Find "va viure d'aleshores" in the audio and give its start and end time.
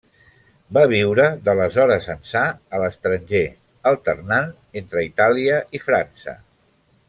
0.77-2.07